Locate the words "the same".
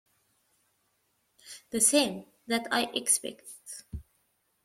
1.69-2.25